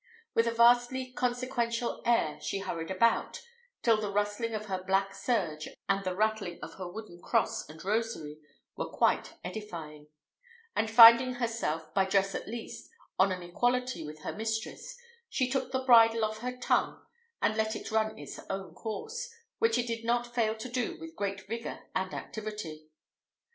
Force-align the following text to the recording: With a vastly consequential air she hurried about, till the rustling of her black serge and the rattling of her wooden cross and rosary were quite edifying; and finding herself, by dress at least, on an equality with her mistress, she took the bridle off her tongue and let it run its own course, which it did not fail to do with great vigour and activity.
With 0.33 0.47
a 0.47 0.51
vastly 0.51 1.11
consequential 1.11 2.01
air 2.07 2.39
she 2.41 2.57
hurried 2.57 2.89
about, 2.89 3.43
till 3.83 4.01
the 4.01 4.09
rustling 4.11 4.55
of 4.55 4.65
her 4.65 4.81
black 4.81 5.13
serge 5.13 5.69
and 5.87 6.03
the 6.03 6.15
rattling 6.15 6.57
of 6.63 6.73
her 6.79 6.91
wooden 6.91 7.21
cross 7.21 7.69
and 7.69 7.85
rosary 7.85 8.39
were 8.75 8.89
quite 8.89 9.35
edifying; 9.43 10.07
and 10.75 10.89
finding 10.89 11.33
herself, 11.35 11.93
by 11.93 12.05
dress 12.05 12.33
at 12.33 12.47
least, 12.47 12.89
on 13.19 13.31
an 13.31 13.43
equality 13.43 14.03
with 14.03 14.21
her 14.21 14.33
mistress, 14.33 14.97
she 15.29 15.47
took 15.47 15.71
the 15.71 15.83
bridle 15.85 16.25
off 16.25 16.39
her 16.39 16.57
tongue 16.57 16.99
and 17.39 17.55
let 17.55 17.75
it 17.75 17.91
run 17.91 18.17
its 18.17 18.39
own 18.49 18.73
course, 18.73 19.29
which 19.59 19.77
it 19.77 19.85
did 19.85 20.03
not 20.03 20.33
fail 20.33 20.55
to 20.55 20.67
do 20.67 20.97
with 20.99 21.15
great 21.15 21.47
vigour 21.47 21.91
and 21.93 22.11
activity. 22.15 22.87